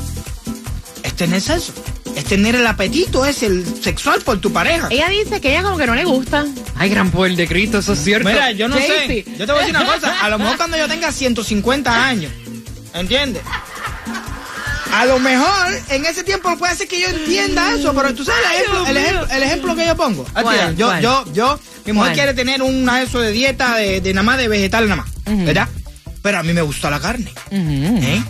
es 1.02 1.14
tener 1.14 1.40
sexo, 1.40 1.72
es 2.16 2.24
tener 2.24 2.54
el 2.56 2.66
apetito, 2.66 3.24
es 3.26 3.42
el 3.42 3.64
sexual 3.82 4.20
por 4.22 4.40
tu 4.40 4.52
pareja. 4.52 4.88
Ella 4.90 5.08
dice 5.08 5.40
que 5.40 5.50
ella 5.50 5.62
como 5.62 5.76
que 5.78 5.86
no 5.86 5.94
le 5.94 6.04
gusta. 6.04 6.46
Ay, 6.76 6.90
gran 6.90 7.10
poder 7.10 7.36
de 7.36 7.46
Cristo, 7.48 7.78
eso 7.78 7.92
es 7.92 8.02
cierto. 8.04 8.28
Mira, 8.28 8.50
yo 8.52 8.68
no 8.68 8.76
Jaycee. 8.76 9.24
sé. 9.24 9.36
Yo 9.38 9.46
te 9.46 9.52
voy 9.52 9.62
a 9.62 9.66
decir 9.66 9.76
una 9.76 9.86
cosa. 9.86 10.20
A 10.20 10.28
lo 10.30 10.38
mejor 10.38 10.56
cuando 10.56 10.76
yo 10.76 10.88
tenga 10.88 11.12
150 11.12 12.06
años, 12.06 12.32
¿entiendes? 12.94 13.42
A 14.92 15.06
lo 15.06 15.20
mejor 15.20 15.68
en 15.90 16.04
ese 16.04 16.24
tiempo 16.24 16.56
puede 16.58 16.74
ser 16.74 16.88
que 16.88 17.00
yo 17.00 17.08
entienda 17.08 17.72
eso, 17.74 17.94
pero 17.94 18.12
tú 18.12 18.24
sabes 18.24 18.42
el 18.44 18.56
ejemplo, 18.56 18.78
Dios 18.80 18.88
el 18.88 18.94
mío. 18.96 19.04
ejemplo, 19.06 19.36
el 19.36 19.42
ejemplo 19.44 19.76
que 19.76 19.86
yo 19.86 19.96
pongo. 19.96 20.26
Yo, 20.26 20.42
¿Cuál? 20.42 20.76
yo, 21.00 21.24
yo, 21.32 21.60
mi 21.84 21.92
mujer 21.92 22.08
¿Cuál? 22.08 22.12
quiere 22.14 22.34
tener 22.34 22.60
una 22.62 23.00
eso 23.00 23.20
de 23.20 23.30
dieta 23.30 23.76
de, 23.76 24.00
de 24.00 24.12
nada 24.14 24.24
más 24.24 24.38
de 24.38 24.48
vegetal 24.48 24.88
nada 24.88 25.02
más. 25.02 25.10
¿verdad? 25.44 25.68
Pero 26.22 26.38
a 26.38 26.42
mí 26.42 26.52
me 26.52 26.60
gusta 26.62 26.90
la 26.90 27.00
carne. 27.00 27.32
¿eh? 27.50 28.22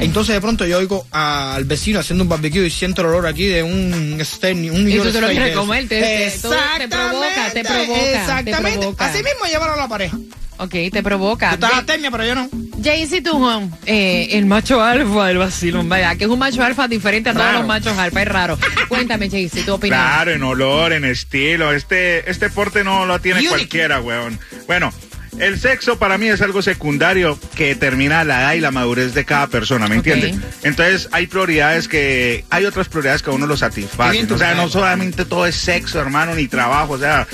Entonces 0.00 0.34
de 0.34 0.40
pronto 0.40 0.66
yo 0.66 0.78
oigo 0.78 1.06
al 1.12 1.64
vecino 1.64 2.00
haciendo 2.00 2.24
un 2.24 2.28
barbecue 2.28 2.66
y 2.66 2.70
siento 2.70 3.02
el 3.02 3.08
olor 3.08 3.26
aquí 3.26 3.44
de 3.46 3.62
un 3.62 4.18
steak, 4.20 4.56
un 4.72 4.88
Y 4.90 4.98
tú 4.98 5.12
te 5.12 5.20
lo 5.20 5.28
quieres 5.28 5.54
comer, 5.56 5.86
te- 5.88 6.00
te- 6.00 6.88
provoca, 6.88 7.50
te 7.52 7.64
provoca, 7.64 8.00
te 8.00 8.14
Exactamente. 8.16 8.78
provoca. 8.78 9.06
Así 9.06 9.18
mismo 9.22 9.44
llevaron 9.48 9.74
a 9.78 9.82
la 9.82 9.88
pareja. 9.88 10.16
Ok, 10.58 10.74
te 10.90 11.02
provoca. 11.02 11.50
Tú 11.50 11.54
estás 11.66 11.74
astemia, 11.80 12.10
pero 12.10 12.24
yo 12.24 12.34
no. 12.34 12.48
Jaycee 12.82 13.20
Tujón, 13.20 13.70
eh, 13.84 14.28
el 14.32 14.46
macho 14.46 14.82
alfa 14.82 15.26
del 15.26 15.38
vacilón, 15.38 15.86
vaya, 15.88 16.14
que 16.16 16.24
es 16.24 16.30
un 16.30 16.38
macho 16.38 16.62
alfa 16.62 16.88
diferente 16.88 17.28
a 17.28 17.32
todos 17.32 17.44
Raro. 17.44 17.58
los 17.58 17.66
machos 17.66 17.98
alfa, 17.98 18.22
es 18.22 18.28
raro. 18.28 18.58
Cuéntame, 18.88 19.28
Jaycee, 19.28 19.64
tu 19.64 19.74
opinión. 19.74 19.98
Claro, 20.00 20.32
en 20.32 20.42
olor, 20.42 20.92
en 20.94 21.04
estilo. 21.04 21.72
Este, 21.72 22.28
este 22.30 22.48
porte 22.50 22.84
no 22.84 23.04
lo 23.06 23.18
tiene 23.20 23.40
Unique. 23.40 23.50
cualquiera, 23.54 24.00
weón. 24.00 24.38
Bueno, 24.66 24.92
el 25.38 25.60
sexo 25.60 25.98
para 25.98 26.18
mí 26.18 26.28
es 26.28 26.40
algo 26.40 26.62
secundario 26.62 27.38
que 27.54 27.68
determina 27.68 28.24
la 28.24 28.40
edad 28.40 28.52
y 28.54 28.60
la 28.60 28.70
madurez 28.70 29.14
de 29.14 29.24
cada 29.24 29.46
persona, 29.48 29.88
¿me 29.88 29.96
entiendes? 29.96 30.36
Entonces 30.62 31.08
hay 31.12 31.26
prioridades 31.26 31.88
que, 31.88 32.44
hay 32.50 32.64
otras 32.64 32.88
prioridades 32.88 33.22
que 33.22 33.30
a 33.30 33.34
uno 33.34 33.46
lo 33.46 33.56
satisfacen. 33.56 34.30
O 34.32 34.38
sea, 34.38 34.54
no 34.54 34.68
solamente 34.68 35.24
todo 35.24 35.46
es 35.46 35.56
sexo, 35.56 36.00
hermano, 36.00 36.34
ni 36.34 36.48
trabajo. 36.48 36.94
O 36.94 36.98
sea, 36.98 37.26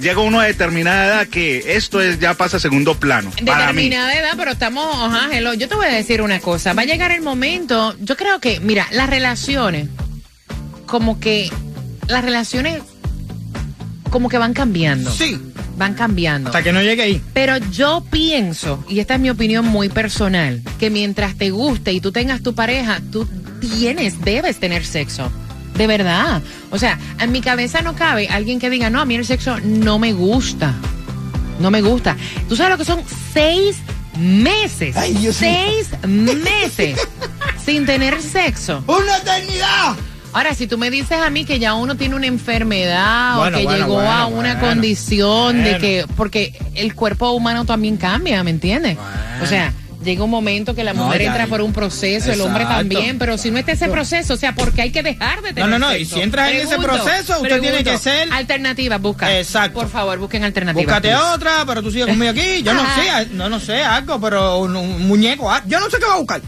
llega 0.00 0.20
uno 0.20 0.40
a 0.40 0.44
determinada 0.44 1.06
edad 1.06 1.26
que 1.28 1.76
esto 1.76 2.00
es 2.00 2.18
ya 2.20 2.34
pasa 2.34 2.58
a 2.58 2.60
segundo 2.60 2.98
plano. 2.98 3.30
Para 3.44 3.72
mí. 3.72 3.84
Determinada 3.84 4.18
edad, 4.18 4.34
pero 4.36 4.50
estamos, 4.52 4.86
ajá, 4.94 5.28
hello. 5.36 5.54
Yo 5.54 5.68
te 5.68 5.74
voy 5.74 5.86
a 5.86 5.90
decir 5.92 6.22
una 6.22 6.40
cosa. 6.40 6.74
Va 6.74 6.82
a 6.82 6.86
llegar 6.86 7.12
el 7.12 7.22
momento, 7.22 7.96
yo 8.00 8.16
creo 8.16 8.40
que, 8.40 8.60
mira, 8.60 8.86
las 8.90 9.08
relaciones, 9.08 9.88
como 10.86 11.20
que 11.20 11.50
las 12.08 12.24
relaciones, 12.24 12.82
como 14.10 14.28
que 14.28 14.38
van 14.38 14.52
cambiando. 14.52 15.10
Sí. 15.10 15.40
Van 15.76 15.94
cambiando. 15.94 16.48
Hasta 16.48 16.62
que 16.62 16.72
no 16.72 16.82
llegue 16.82 17.02
ahí. 17.02 17.22
Pero 17.34 17.58
yo 17.58 18.02
pienso, 18.10 18.82
y 18.88 19.00
esta 19.00 19.14
es 19.14 19.20
mi 19.20 19.30
opinión 19.30 19.66
muy 19.66 19.88
personal, 19.88 20.62
que 20.78 20.90
mientras 20.90 21.36
te 21.36 21.50
guste 21.50 21.92
y 21.92 22.00
tú 22.00 22.12
tengas 22.12 22.42
tu 22.42 22.54
pareja, 22.54 23.00
tú 23.12 23.28
tienes, 23.60 24.20
debes 24.22 24.58
tener 24.58 24.84
sexo. 24.84 25.30
De 25.76 25.86
verdad. 25.86 26.42
O 26.70 26.78
sea, 26.78 26.98
en 27.20 27.32
mi 27.32 27.42
cabeza 27.42 27.82
no 27.82 27.94
cabe 27.94 28.28
alguien 28.28 28.58
que 28.58 28.70
diga, 28.70 28.88
no, 28.88 29.00
a 29.00 29.04
mí 29.04 29.14
el 29.14 29.26
sexo 29.26 29.58
no 29.60 29.98
me 29.98 30.12
gusta. 30.14 30.74
No 31.60 31.70
me 31.70 31.82
gusta. 31.82 32.16
¿Tú 32.48 32.56
sabes 32.56 32.72
lo 32.72 32.78
que 32.78 32.84
son 32.84 33.02
seis 33.32 33.76
meses? 34.18 34.96
Ay, 34.96 35.12
Dios 35.14 35.40
mío. 35.40 35.50
seis 35.50 35.88
meses 36.06 36.98
sin 37.64 37.84
tener 37.84 38.20
sexo. 38.22 38.82
¡Una 38.86 39.18
eternidad! 39.18 39.96
Ahora, 40.36 40.54
si 40.54 40.66
tú 40.66 40.76
me 40.76 40.90
dices 40.90 41.18
a 41.18 41.30
mí 41.30 41.46
que 41.46 41.58
ya 41.58 41.72
uno 41.72 41.96
tiene 41.96 42.14
una 42.14 42.26
enfermedad 42.26 43.36
Bueno, 43.38 43.56
o 43.56 43.60
que 43.60 43.64
bueno, 43.64 43.84
llegó 43.86 43.94
bueno, 43.94 44.10
a 44.12 44.26
una 44.26 44.60
condición 44.60 45.64
de 45.64 45.78
que, 45.78 46.04
porque 46.14 46.52
el 46.74 46.94
cuerpo 46.94 47.30
humano 47.30 47.64
también 47.64 47.96
cambia, 47.96 48.42
¿me 48.44 48.50
entiendes? 48.50 48.98
O 49.42 49.46
sea, 49.46 49.72
llega 50.04 50.22
un 50.24 50.28
momento 50.30 50.74
que 50.74 50.84
la 50.84 50.92
No, 50.92 51.04
mujer 51.06 51.22
entra 51.22 51.46
por 51.46 51.62
un 51.62 51.72
proceso, 51.72 52.30
el 52.30 52.40
hombre 52.42 52.64
también, 52.66 53.18
pero 53.18 53.38
si 53.38 53.50
no 53.50 53.56
está 53.58 53.72
ese 53.72 53.88
proceso, 53.88 54.34
o 54.34 54.36
sea, 54.36 54.54
porque 54.54 54.82
hay 54.82 54.90
que 54.90 55.02
dejar 55.02 55.40
de 55.40 55.54
tener 55.54 55.70
no, 55.70 55.78
no, 55.78 55.94
y 55.96 56.00
sexo? 56.00 56.16
si 56.16 56.20
entras 56.22 56.50
en 56.50 56.56
ese 56.58 56.76
proceso, 56.78 57.40
usted 57.40 57.60
tiene 57.60 57.82
que 57.82 57.96
ser- 57.96 58.28
Alternativas, 58.30 59.00
busca. 59.00 59.38
Exacto. 59.38 59.80
Por 59.80 59.88
favor, 59.88 60.18
busquen 60.18 60.44
alternativas. 60.44 60.84
Búscate 60.84 61.08
please. 61.08 61.34
otra, 61.34 61.64
pero 61.66 61.82
tú 61.82 61.90
sigues 61.90 62.08
conmigo 62.08 62.30
aquí. 62.32 62.62
Yo 62.62 62.74
no 62.74 62.82
sé, 62.94 63.28
no, 63.32 63.48
no 63.48 63.58
sé, 63.58 63.82
algo, 63.82 64.20
pero 64.20 64.58
un, 64.58 64.76
un 64.76 65.08
muñeco. 65.08 65.50
ah, 65.50 65.62
Yo 65.66 65.80
no 65.80 65.88
sé 65.88 65.96
qué 65.98 66.04
va 66.04 66.14
a 66.14 66.18
buscar. 66.18 66.42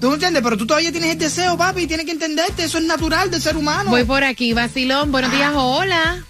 ¿Tú 0.00 0.08
me 0.08 0.14
entiendes? 0.14 0.42
Pero 0.42 0.56
tú 0.56 0.66
todavía 0.66 0.92
tienes 0.92 1.10
el 1.12 1.18
deseo, 1.18 1.56
papi, 1.56 1.86
tienes 1.86 2.06
que 2.06 2.12
entenderte. 2.12 2.64
Eso 2.64 2.78
es 2.78 2.84
natural 2.84 3.30
del 3.30 3.40
ser 3.40 3.56
humano. 3.56 3.90
Voy 3.90 4.04
por 4.04 4.22
aquí, 4.24 4.52
Vacilón. 4.52 5.10
Buenos 5.10 5.32
días, 5.32 5.52
hola. 5.54 6.22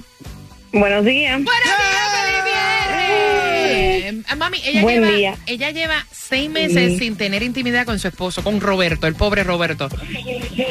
Buenos 0.73 1.05
días. 1.05 1.33
Buenos 1.43 1.65
días, 1.65 2.11
feliz 2.13 2.45
viernes. 2.45 4.25
Ah, 4.29 4.37
Mami, 4.37 4.59
ella 4.65 4.83
Buen 4.83 5.03
lleva, 5.03 5.17
día. 5.17 5.35
ella 5.47 5.71
lleva 5.71 6.07
seis 6.13 6.49
meses 6.51 6.93
Sí. 6.93 6.99
sin 6.99 7.17
tener 7.17 7.43
intimidad 7.43 7.85
con 7.87 7.99
su 7.99 8.09
esposo, 8.09 8.43
con 8.43 8.61
Roberto, 8.61 9.07
el 9.07 9.15
pobre 9.15 9.43
Roberto. 9.45 9.89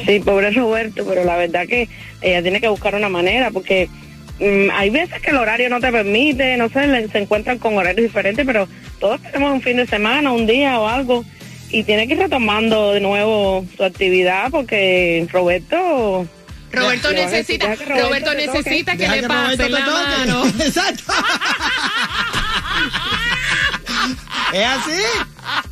Sí, 0.06 0.20
pobre 0.20 0.52
Roberto, 0.52 1.06
pero 1.08 1.24
la 1.24 1.36
verdad 1.38 1.66
que 1.68 1.88
ella 2.22 2.42
tiene 2.42 2.62
que 2.62 2.68
buscar 2.68 2.96
una 2.96 3.10
manera 3.10 3.52
porque 3.52 3.90
mm, 4.40 4.70
hay 4.74 4.90
veces 4.90 5.22
que 5.22 5.32
el 5.32 5.38
horario 5.38 5.70
no 5.70 5.80
te 5.80 5.92
permite, 5.92 6.56
no 6.58 6.70
sé, 6.70 6.88
le- 6.88 7.08
se 7.08 7.20
encuentran 7.20 7.58
con 7.58 7.78
horarios 7.78 8.04
diferentes, 8.08 8.46
pero 8.46 8.68
todos 9.00 9.22
tenemos 9.22 9.54
un 9.54 9.62
fin 9.62 9.78
de 9.78 9.88
semana, 9.88 10.32
un 10.32 10.46
día 10.48 10.80
o 10.80 10.88
algo 10.88 11.26
y 11.76 11.84
tiene 11.84 12.08
que 12.08 12.14
ir 12.14 12.20
retomando 12.20 12.94
de 12.94 13.02
nuevo 13.02 13.66
su 13.76 13.84
actividad 13.84 14.50
porque 14.50 15.28
Roberto 15.30 16.26
Roberto 16.72 17.12
necesita, 17.12 17.76
que 17.76 17.86
Roberto 17.86 18.34
necesita 18.34 18.94
que 18.94 19.00
Deja 19.00 19.16
le 19.16 19.22
que 19.22 19.28
pase 19.28 19.68
Roberto 19.68 19.70
la 19.70 19.86
mano. 19.86 20.46
Exacto. 20.60 21.04
es 24.54 24.66
así. 24.66 25.02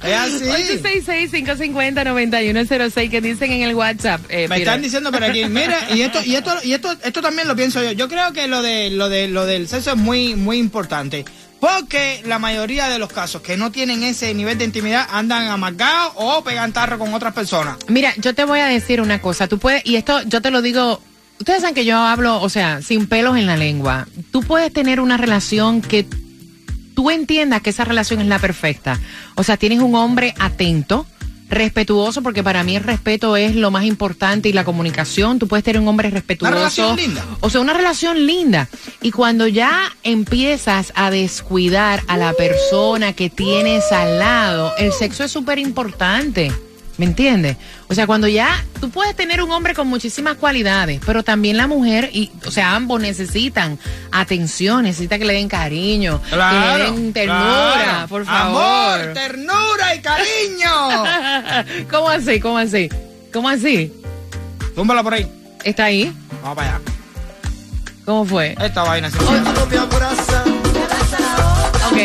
Es 0.03 0.15
así. 0.15 0.43
866-550-9106 0.43 3.09
que 3.09 3.21
dicen 3.21 3.51
en 3.51 3.61
el 3.63 3.73
WhatsApp. 3.75 4.21
eh, 4.29 4.47
Me 4.49 4.57
están 4.57 4.81
diciendo 4.81 5.09
por 5.11 5.23
aquí, 5.23 5.45
mira, 5.45 5.87
y 5.93 6.01
esto, 6.01 6.19
y 6.25 6.35
esto, 6.35 6.53
y 6.63 6.73
esto, 6.73 6.93
esto 7.03 7.21
también 7.21 7.47
lo 7.47 7.55
pienso 7.55 7.81
yo. 7.81 7.93
Yo 7.93 8.09
creo 8.09 8.33
que 8.33 8.47
lo 8.47 8.61
de, 8.61 8.89
lo 8.89 9.07
de, 9.09 9.29
lo 9.29 9.45
del 9.45 9.67
sexo 9.69 9.91
es 9.91 9.97
muy, 9.97 10.35
muy 10.35 10.57
importante. 10.57 11.23
Porque 11.63 12.21
la 12.25 12.39
mayoría 12.39 12.89
de 12.89 12.99
los 12.99 13.07
casos 13.07 13.41
que 13.41 13.55
no 13.55 13.71
tienen 13.71 14.03
ese 14.03 14.33
nivel 14.33 14.57
de 14.57 14.65
intimidad 14.65 15.07
andan 15.09 15.47
amargados 15.47 16.11
o 16.17 16.43
pegan 16.43 16.73
tarro 16.73 16.99
con 16.99 17.13
otras 17.13 17.33
personas. 17.33 17.77
Mira, 17.87 18.13
yo 18.17 18.35
te 18.35 18.43
voy 18.43 18.59
a 18.59 18.65
decir 18.65 18.99
una 18.99 19.21
cosa. 19.21 19.47
Tú 19.47 19.59
puedes, 19.59 19.81
y 19.85 19.95
esto 19.95 20.23
yo 20.23 20.41
te 20.41 20.51
lo 20.51 20.61
digo. 20.61 21.01
Ustedes 21.39 21.61
saben 21.61 21.73
que 21.73 21.85
yo 21.85 21.97
hablo, 21.97 22.41
o 22.41 22.49
sea, 22.49 22.81
sin 22.81 23.07
pelos 23.07 23.37
en 23.37 23.45
la 23.45 23.55
lengua. 23.55 24.09
Tú 24.31 24.41
puedes 24.41 24.73
tener 24.73 24.99
una 24.99 25.15
relación 25.15 25.81
que 25.81 26.05
tú 26.95 27.09
entiendas 27.09 27.61
que 27.61 27.69
esa 27.69 27.85
relación 27.85 28.19
es 28.19 28.27
la 28.27 28.39
perfecta. 28.39 28.99
O 29.35 29.43
sea, 29.43 29.55
tienes 29.55 29.79
un 29.79 29.95
hombre 29.95 30.33
atento, 30.39 31.07
respetuoso, 31.53 32.21
porque 32.21 32.43
para 32.43 32.63
mí 32.63 32.75
el 32.75 32.83
respeto 32.83 33.35
es 33.35 33.55
lo 33.55 33.71
más 33.71 33.85
importante 33.85 34.49
y 34.49 34.53
la 34.53 34.63
comunicación. 34.63 35.39
Tú 35.39 35.47
puedes 35.47 35.63
tener 35.63 35.81
un 35.81 35.87
hombre 35.87 36.09
respetuoso. 36.09 36.53
relación 36.53 36.95
linda. 36.95 37.25
O 37.41 37.49
sea, 37.49 37.61
una 37.61 37.73
relación 37.73 38.25
linda. 38.25 38.69
Y 39.01 39.11
cuando 39.11 39.47
ya 39.47 39.95
empiezas 40.03 40.91
a 40.95 41.11
descuidar 41.11 42.03
a 42.07 42.17
la 42.17 42.33
persona 42.33 43.13
que 43.13 43.29
tienes 43.29 43.91
al 43.91 44.19
lado, 44.19 44.73
el 44.77 44.91
sexo 44.91 45.23
es 45.23 45.31
súper 45.31 45.59
importante. 45.59 46.51
¿Me 46.97 47.05
entiendes? 47.05 47.57
O 47.87 47.95
sea, 47.95 48.05
cuando 48.05 48.27
ya 48.27 48.63
tú 48.79 48.91
puedes 48.91 49.15
tener 49.15 49.41
un 49.41 49.51
hombre 49.51 49.73
con 49.73 49.87
muchísimas 49.87 50.35
cualidades, 50.35 51.01
pero 51.05 51.23
también 51.23 51.57
la 51.57 51.65
mujer, 51.65 52.09
y, 52.13 52.31
o 52.45 52.51
sea, 52.51 52.75
ambos 52.75 53.01
necesitan 53.01 53.79
atención, 54.11 54.83
necesita 54.83 55.17
que 55.17 55.25
le 55.25 55.33
den 55.33 55.49
cariño, 55.49 56.21
que 56.29 56.35
le 56.35 56.83
den 56.83 57.13
ternura, 57.13 57.83
claro. 57.83 58.07
por 58.07 58.25
favor. 58.25 59.01
Amor, 59.01 59.13
ternura 59.13 59.95
y 59.95 60.01
cariño. 60.01 61.87
¿Cómo 61.89 62.09
así? 62.09 62.39
¿Cómo 62.39 62.57
así? 62.59 62.89
¿Cómo 63.31 63.49
así? 63.49 63.91
Túmbala 64.75 65.01
por 65.01 65.15
ahí. 65.15 65.27
¿Está 65.63 65.85
ahí? 65.85 66.13
Vamos 66.43 66.55
para 66.55 66.75
allá. 66.75 66.81
¿Cómo 68.05 68.25
fue? 68.25 68.55
Esta 68.59 68.83
vaina. 68.83 69.09
sí. 69.09 69.17
no 69.55 69.65
me 69.65 69.77
abrazas, 69.77 70.43
Ok. 71.91 71.97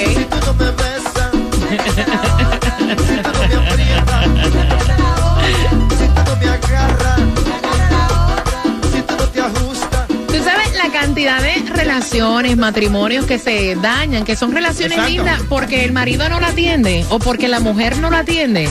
Tú 10.29 10.45
sabes 10.45 10.73
la 10.75 10.91
cantidad 10.93 11.41
de 11.43 11.63
relaciones, 11.73 12.57
matrimonios 12.57 13.27
que 13.27 13.39
se 13.39 13.75
dañan, 13.77 14.25
que 14.25 14.37
son 14.37 14.53
relaciones 14.53 14.99
Exacto. 14.99 15.13
lindas 15.13 15.43
porque 15.49 15.85
el 15.85 15.93
marido 15.93 16.29
no 16.29 16.41
la 16.41 16.49
atiende 16.49 17.05
o 17.11 17.19
porque 17.19 17.49
la 17.49 17.61
mujer 17.61 17.99
no 17.99 18.11
la 18.11 18.21
atiende. 18.21 18.69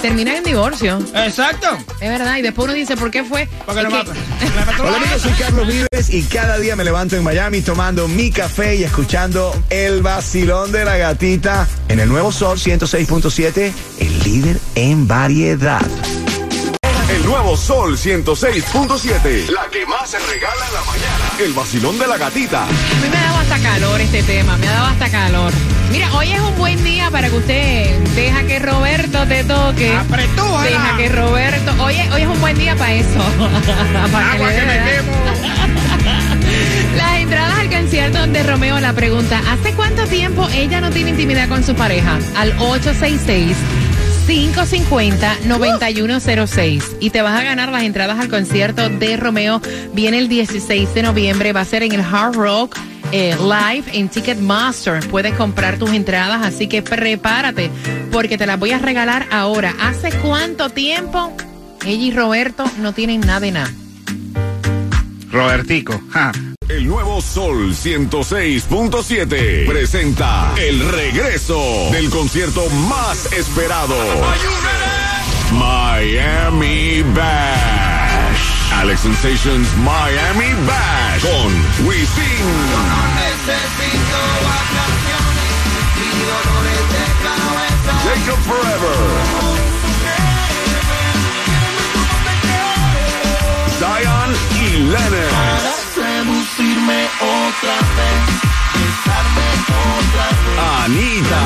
Terminan 0.00 0.36
en 0.36 0.44
divorcio. 0.44 0.98
Exacto. 1.12 1.66
Es 2.00 2.08
verdad. 2.08 2.36
Y 2.36 2.42
después 2.42 2.66
uno 2.66 2.74
dice, 2.74 2.96
¿por 2.96 3.10
qué 3.10 3.24
fue? 3.24 3.48
Porque 3.66 3.82
mata. 3.88 4.12
Hola 4.78 4.96
amigos, 4.96 5.22
soy 5.22 5.32
Carlos 5.32 5.66
Vives 5.66 6.10
y 6.10 6.22
cada 6.22 6.56
día 6.58 6.76
me 6.76 6.84
levanto 6.84 7.16
en 7.16 7.24
Miami 7.24 7.62
tomando 7.62 8.06
mi 8.06 8.30
café 8.30 8.76
y 8.76 8.84
escuchando 8.84 9.52
el 9.70 10.00
vacilón 10.02 10.70
de 10.70 10.84
la 10.84 10.96
gatita 10.98 11.66
en 11.88 11.98
el 11.98 12.08
nuevo 12.08 12.30
Sol 12.30 12.58
106.7, 12.58 13.72
el 13.98 14.18
líder 14.22 14.60
en 14.76 15.08
variedad. 15.08 15.82
El 17.08 17.24
nuevo 17.24 17.56
Sol 17.56 17.96
106.7. 17.96 19.48
La 19.48 19.66
que 19.70 19.86
más 19.86 20.10
se 20.10 20.18
regala 20.18 20.66
en 20.66 20.74
la 20.74 20.82
mañana. 20.82 21.32
El 21.38 21.54
vacilón 21.54 21.98
de 21.98 22.06
la 22.06 22.18
gatita. 22.18 22.64
A 22.64 22.66
mí 22.66 23.08
me 23.10 23.16
ha 23.16 23.22
dado 23.22 23.38
hasta 23.38 23.58
calor 23.60 24.00
este 24.00 24.22
tema, 24.24 24.58
me 24.58 24.68
ha 24.68 24.72
dado 24.72 24.86
hasta 24.88 25.10
calor. 25.10 25.52
Mira, 25.90 26.12
hoy 26.14 26.32
es 26.32 26.40
un 26.40 26.54
buen 26.58 26.84
día 26.84 27.10
para 27.10 27.30
que 27.30 27.36
usted 27.36 27.98
deja 28.14 28.42
que 28.44 28.58
Roberto 28.58 29.26
te 29.26 29.42
toque. 29.42 29.96
Apretújala. 29.96 30.64
Deja 30.64 30.96
que 30.98 31.08
Roberto. 31.08 31.82
Hoy 31.82 31.96
es, 31.96 32.10
hoy 32.12 32.22
es 32.22 32.28
un 32.28 32.40
buen 32.42 32.58
día 32.58 32.76
para 32.76 32.92
eso. 32.92 33.18
Para 34.12 34.32
Agua 34.32 34.50
le 34.50 34.56
que 34.56 34.62
quemo. 34.66 35.12
Las 36.96 37.18
entradas 37.20 37.58
al 37.58 37.70
concierto 37.70 38.26
de 38.26 38.42
Romeo 38.42 38.80
la 38.80 38.92
pregunta, 38.92 39.40
¿hace 39.50 39.72
cuánto 39.72 40.06
tiempo 40.06 40.46
ella 40.52 40.80
no 40.80 40.90
tiene 40.90 41.10
intimidad 41.10 41.48
con 41.48 41.64
su 41.64 41.74
pareja? 41.74 42.18
Al 42.36 42.52
866 42.58 43.56
550-9106 44.28 46.98
y 47.00 47.08
te 47.08 47.22
vas 47.22 47.40
a 47.40 47.44
ganar 47.44 47.70
las 47.70 47.82
entradas 47.82 48.18
al 48.18 48.28
concierto 48.28 48.90
de 48.90 49.16
Romeo. 49.16 49.62
Viene 49.94 50.18
el 50.18 50.28
16 50.28 50.94
de 50.94 51.02
noviembre, 51.02 51.54
va 51.54 51.62
a 51.62 51.64
ser 51.64 51.82
en 51.82 51.92
el 51.92 52.02
Hard 52.02 52.34
Rock 52.34 52.76
eh, 53.10 53.34
Live 53.40 53.84
en 53.92 54.10
Ticketmaster. 54.10 55.00
Puedes 55.08 55.32
comprar 55.34 55.78
tus 55.78 55.92
entradas, 55.92 56.44
así 56.44 56.68
que 56.68 56.82
prepárate 56.82 57.70
porque 58.12 58.36
te 58.36 58.44
las 58.44 58.58
voy 58.58 58.72
a 58.72 58.78
regalar 58.78 59.26
ahora. 59.30 59.74
¿Hace 59.80 60.10
cuánto 60.18 60.68
tiempo 60.68 61.34
ella 61.86 62.04
y 62.04 62.10
Roberto 62.10 62.66
no 62.80 62.92
tienen 62.92 63.22
nada 63.22 63.40
de 63.40 63.52
nada? 63.52 63.72
Robertico. 65.30 66.02
ja. 66.10 66.32
El 66.78 66.86
nuevo 66.86 67.20
Sol 67.20 67.74
106.7 67.74 69.66
presenta 69.66 70.54
el 70.56 70.78
regreso 70.88 71.60
del 71.90 72.08
concierto 72.08 72.70
más 72.88 73.32
esperado. 73.32 73.96
Miami 75.54 77.02
Bash. 77.16 78.72
Alex 78.74 79.00
Sensations 79.00 79.66
Miami 79.78 80.54
Bash 80.68 81.22
con 81.22 81.88
Wisin. 81.88 82.46
Jacob 88.04 88.38
Forever. 88.46 88.98
Zion 93.80 94.36
y 94.62 94.76
Lennon. 94.92 95.87
Anita. 100.84 101.42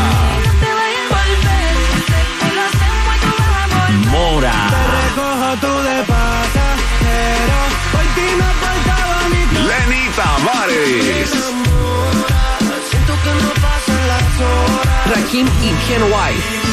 Mora. 4.10 4.52
Recojo 4.94 5.56
tú 5.60 5.72
de 5.82 6.02
pasajero, 6.04 7.58
por 7.92 8.04
ti 8.14 8.26
me 8.38 8.50
faltaba 8.62 9.18
mi 9.30 9.42
Lenny 9.68 10.04
Tavares. 10.14 11.30
Siento 12.90 13.14
que 13.24 13.32
no 13.42 13.50
pasan 13.64 14.02
las 14.08 14.40
horas. 14.40 15.10
Rakim 15.10 15.46
y 15.46 15.70
Ken 15.86 16.02
White. 16.04 16.71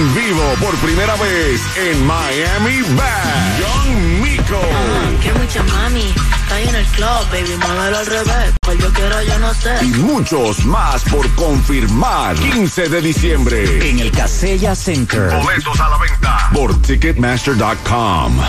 en 0.00 0.14
vivo 0.14 0.42
por 0.60 0.74
primera 0.76 1.14
vez 1.16 1.60
en 1.76 2.06
Miami 2.06 2.80
Bad. 2.96 3.60
John 3.60 4.22
Mico. 4.22 4.58
Uh, 4.58 5.20
qué 5.20 5.62
mami. 5.62 6.14
Está 6.42 6.60
en 6.60 6.74
el 6.74 6.86
club, 6.86 7.30
baby, 7.30 7.56
muévelo 7.56 7.98
al 7.98 8.06
revés. 8.06 8.54
Pues 8.62 8.78
yo 8.78 8.92
quiero, 8.92 9.22
yo 9.22 9.38
no 9.38 9.52
sé. 9.52 9.84
Y 9.84 9.88
muchos 9.88 10.64
más 10.64 11.02
por 11.04 11.28
confirmar. 11.34 12.34
15 12.36 12.88
de 12.88 13.00
diciembre. 13.02 13.90
En 13.90 14.00
el 14.00 14.10
Casella 14.10 14.74
Center. 14.74 15.30
Boletos 15.42 15.78
a 15.78 15.88
la 15.90 15.98
venta. 15.98 16.50
Por 16.54 16.80
Ticketmaster.com. 16.80 18.40